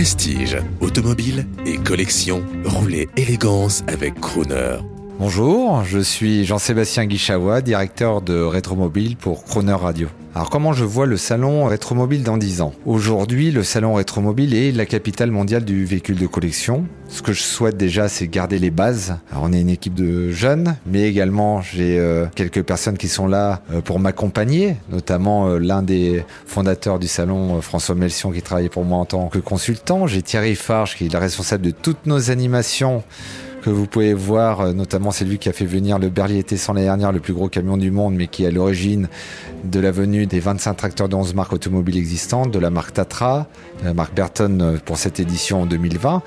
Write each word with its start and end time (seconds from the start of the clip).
Prestige, 0.00 0.56
automobile 0.80 1.46
et 1.66 1.76
collection, 1.76 2.42
roulez 2.64 3.10
élégance 3.18 3.84
avec 3.86 4.18
Crooner. 4.18 4.78
Bonjour, 5.20 5.84
je 5.84 5.98
suis 5.98 6.46
Jean-Sébastien 6.46 7.04
Guichawa, 7.04 7.60
directeur 7.60 8.22
de 8.22 8.40
Rétromobile 8.40 9.18
pour 9.18 9.44
Croner 9.44 9.74
Radio. 9.74 10.08
Alors 10.34 10.48
comment 10.48 10.72
je 10.72 10.86
vois 10.86 11.04
le 11.04 11.18
salon 11.18 11.66
Rétromobile 11.66 12.22
dans 12.22 12.38
10 12.38 12.62
ans? 12.62 12.72
Aujourd'hui, 12.86 13.50
le 13.50 13.62
salon 13.62 13.92
Rétromobile 13.92 14.54
est 14.54 14.72
la 14.72 14.86
capitale 14.86 15.30
mondiale 15.30 15.66
du 15.66 15.84
véhicule 15.84 16.16
de 16.16 16.26
collection. 16.26 16.86
Ce 17.08 17.20
que 17.20 17.34
je 17.34 17.42
souhaite 17.42 17.76
déjà, 17.76 18.08
c'est 18.08 18.28
garder 18.28 18.58
les 18.58 18.70
bases. 18.70 19.18
Alors, 19.30 19.42
on 19.44 19.52
est 19.52 19.60
une 19.60 19.68
équipe 19.68 19.92
de 19.92 20.30
jeunes, 20.30 20.76
mais 20.86 21.02
également 21.02 21.60
j'ai 21.60 21.98
euh, 21.98 22.24
quelques 22.34 22.62
personnes 22.62 22.96
qui 22.96 23.08
sont 23.08 23.26
là 23.26 23.60
euh, 23.70 23.82
pour 23.82 23.98
m'accompagner, 23.98 24.76
notamment 24.90 25.48
euh, 25.48 25.58
l'un 25.58 25.82
des 25.82 26.24
fondateurs 26.46 26.98
du 26.98 27.08
salon, 27.08 27.60
François 27.60 27.94
Melsion, 27.94 28.30
qui 28.30 28.40
travaille 28.40 28.70
pour 28.70 28.86
moi 28.86 28.96
en 28.96 29.04
tant 29.04 29.28
que 29.28 29.38
consultant. 29.38 30.06
J'ai 30.06 30.22
Thierry 30.22 30.54
Farge, 30.54 30.96
qui 30.96 31.04
est 31.04 31.12
le 31.12 31.18
responsable 31.18 31.62
de 31.62 31.72
toutes 31.72 32.06
nos 32.06 32.30
animations 32.30 33.02
que 33.60 33.70
vous 33.70 33.86
pouvez 33.86 34.14
voir, 34.14 34.60
euh, 34.60 34.72
notamment 34.72 35.10
c'est 35.10 35.24
lui 35.24 35.38
qui 35.38 35.48
a 35.48 35.52
fait 35.52 35.64
venir 35.64 35.98
le 35.98 36.08
Berlier 36.08 36.42
Tesson 36.42 36.72
l'année 36.72 36.86
dernière, 36.86 37.12
le 37.12 37.20
plus 37.20 37.32
gros 37.32 37.48
camion 37.48 37.76
du 37.76 37.90
monde, 37.90 38.14
mais 38.14 38.26
qui 38.26 38.44
est 38.44 38.48
à 38.48 38.50
l'origine 38.50 39.08
de 39.64 39.80
la 39.80 39.90
venue 39.90 40.26
des 40.26 40.40
25 40.40 40.74
tracteurs 40.74 41.08
de 41.08 41.14
11 41.14 41.34
marques 41.34 41.52
automobiles 41.52 41.98
existantes, 41.98 42.50
de 42.50 42.58
la 42.58 42.70
marque 42.70 42.94
Tatra, 42.94 43.46
la 43.84 43.94
marque 43.94 44.14
Burton 44.14 44.60
euh, 44.62 44.78
pour 44.84 44.96
cette 44.96 45.20
édition 45.20 45.62
en 45.62 45.66
2020, 45.66 46.22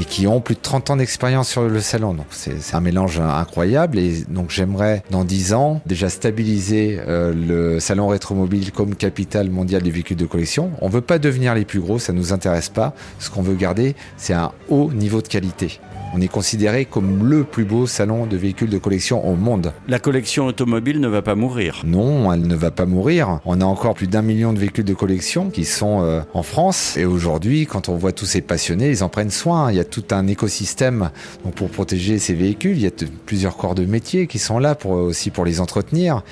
et 0.00 0.04
qui 0.04 0.26
ont 0.26 0.40
plus 0.40 0.54
de 0.54 0.60
30 0.60 0.90
ans 0.90 0.96
d'expérience 0.96 1.48
sur 1.48 1.62
le 1.62 1.80
salon. 1.80 2.14
Donc 2.14 2.26
c'est 2.30 2.74
un 2.74 2.80
mélange 2.80 3.18
incroyable, 3.18 3.98
et 3.98 4.24
donc 4.28 4.50
j'aimerais 4.50 5.02
dans 5.10 5.24
10 5.24 5.54
ans 5.54 5.80
déjà 5.86 6.08
stabiliser 6.08 7.00
euh, 7.08 7.32
le 7.32 7.80
salon 7.80 8.08
rétromobile 8.08 8.72
comme 8.72 8.94
capitale 8.94 9.50
mondiale 9.50 9.82
des 9.82 9.90
véhicules 9.90 10.16
de 10.16 10.26
collection. 10.26 10.70
On 10.80 10.88
veut 10.88 11.00
pas 11.00 11.18
devenir 11.18 11.54
les 11.54 11.64
plus 11.64 11.80
gros, 11.80 11.98
ça 11.98 12.12
nous 12.12 12.32
intéresse 12.32 12.68
pas. 12.68 12.94
Ce 13.18 13.30
qu'on 13.30 13.42
veut 13.42 13.54
garder, 13.54 13.94
c'est 14.16 14.34
un 14.34 14.52
haut 14.68 14.90
niveau 14.92 15.22
de 15.22 15.28
qualité. 15.28 15.80
On 16.16 16.20
est 16.20 16.28
considéré 16.28 16.84
comme 16.84 17.28
le 17.28 17.42
plus 17.42 17.64
beau 17.64 17.88
salon 17.88 18.26
de 18.26 18.36
véhicules 18.36 18.70
de 18.70 18.78
collection 18.78 19.28
au 19.28 19.34
monde. 19.34 19.72
La 19.88 19.98
collection 19.98 20.46
automobile 20.46 21.00
ne 21.00 21.08
va 21.08 21.22
pas 21.22 21.34
mourir. 21.34 21.82
Non, 21.84 22.32
elle 22.32 22.46
ne 22.46 22.54
va 22.54 22.70
pas 22.70 22.86
mourir. 22.86 23.40
On 23.44 23.60
a 23.60 23.64
encore 23.64 23.94
plus 23.94 24.06
d'un 24.06 24.22
million 24.22 24.52
de 24.52 24.60
véhicules 24.60 24.84
de 24.84 24.94
collection 24.94 25.50
qui 25.50 25.64
sont 25.64 26.04
euh, 26.04 26.20
en 26.32 26.44
France. 26.44 26.96
Et 26.96 27.04
aujourd'hui, 27.04 27.66
quand 27.66 27.88
on 27.88 27.96
voit 27.96 28.12
tous 28.12 28.26
ces 28.26 28.42
passionnés, 28.42 28.90
ils 28.90 29.02
en 29.02 29.08
prennent 29.08 29.32
soin. 29.32 29.72
Il 29.72 29.76
y 29.76 29.80
a 29.80 29.84
tout 29.84 30.04
un 30.12 30.28
écosystème 30.28 31.10
pour 31.56 31.68
protéger 31.68 32.20
ces 32.20 32.34
véhicules. 32.34 32.76
Il 32.76 32.82
y 32.84 32.86
a 32.86 32.92
plusieurs 33.26 33.56
corps 33.56 33.74
de 33.74 33.84
métier 33.84 34.28
qui 34.28 34.38
sont 34.38 34.60
là 34.60 34.76
pour, 34.76 34.92
aussi 34.92 35.30
pour 35.30 35.44
les 35.44 35.60
entretenir. 35.60 36.22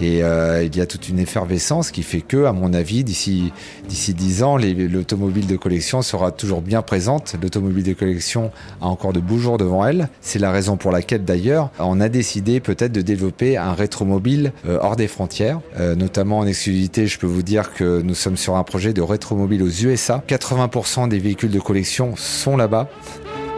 Et 0.00 0.22
euh, 0.22 0.62
il 0.62 0.76
y 0.76 0.80
a 0.80 0.86
toute 0.86 1.08
une 1.08 1.18
effervescence 1.18 1.90
qui 1.90 2.04
fait 2.04 2.20
que, 2.20 2.44
à 2.44 2.52
mon 2.52 2.72
avis, 2.72 3.02
d'ici 3.02 3.52
d'ici 3.88 4.14
dix 4.14 4.44
ans, 4.44 4.56
l'automobile 4.56 5.48
de 5.48 5.56
collection 5.56 6.00
sera 6.00 6.30
toujours 6.30 6.62
bien 6.62 6.80
présente. 6.80 7.34
L'automobile 7.42 7.82
de 7.82 7.92
collection 7.92 8.52
a 8.80 8.86
encore 8.86 9.12
de 9.12 9.20
devant 9.36 9.86
elle. 9.86 10.08
C'est 10.20 10.38
la 10.38 10.50
raison 10.50 10.76
pour 10.76 10.92
laquelle 10.92 11.24
d'ailleurs 11.24 11.70
on 11.78 12.00
a 12.00 12.08
décidé 12.08 12.60
peut-être 12.60 12.92
de 12.92 13.00
développer 13.00 13.56
un 13.56 13.72
rétromobile 13.72 14.52
euh, 14.68 14.78
hors 14.80 14.96
des 14.96 15.08
frontières, 15.08 15.60
euh, 15.78 15.94
notamment 15.94 16.38
en 16.38 16.46
exclusivité. 16.46 17.06
Je 17.06 17.18
peux 17.18 17.26
vous 17.26 17.42
dire 17.42 17.72
que 17.72 18.02
nous 18.02 18.14
sommes 18.14 18.36
sur 18.36 18.56
un 18.56 18.62
projet 18.62 18.92
de 18.92 19.02
rétromobile 19.02 19.62
aux 19.62 19.68
USA. 19.68 20.22
80% 20.28 21.08
des 21.08 21.18
véhicules 21.18 21.50
de 21.50 21.60
collection 21.60 22.14
sont 22.16 22.56
là-bas. 22.56 22.88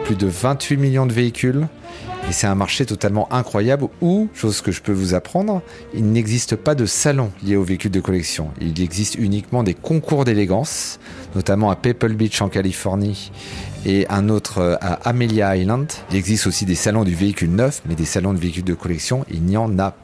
Plus 0.05 0.15
de 0.15 0.27
28 0.27 0.77
millions 0.77 1.05
de 1.05 1.13
véhicules. 1.13 1.67
Et 2.27 2.33
c'est 2.33 2.47
un 2.47 2.55
marché 2.55 2.87
totalement 2.87 3.31
incroyable 3.31 3.87
où, 4.01 4.29
chose 4.33 4.61
que 4.61 4.71
je 4.71 4.81
peux 4.81 4.91
vous 4.91 5.13
apprendre, 5.13 5.61
il 5.93 6.11
n'existe 6.11 6.55
pas 6.55 6.73
de 6.73 6.87
salon 6.87 7.31
lié 7.43 7.55
aux 7.55 7.63
véhicules 7.63 7.91
de 7.91 7.99
collection. 7.99 8.49
Il 8.59 8.81
existe 8.81 9.15
uniquement 9.15 9.61
des 9.61 9.75
concours 9.75 10.25
d'élégance, 10.25 10.99
notamment 11.35 11.69
à 11.69 11.75
Pebble 11.75 12.15
Beach 12.15 12.41
en 12.41 12.49
Californie 12.49 13.31
et 13.85 14.07
un 14.09 14.29
autre 14.29 14.57
euh, 14.57 14.75
à 14.81 14.93
Amelia 15.07 15.55
Island. 15.55 15.91
Il 16.09 16.17
existe 16.17 16.47
aussi 16.47 16.65
des 16.65 16.73
salons 16.73 17.03
du 17.03 17.13
véhicule 17.13 17.51
neuf, 17.51 17.83
mais 17.85 17.93
des 17.93 18.05
salons 18.05 18.33
de 18.33 18.39
véhicules 18.39 18.63
de 18.63 18.73
collection, 18.73 19.23
il 19.29 19.43
n'y 19.43 19.57
en 19.57 19.77
a 19.77 19.95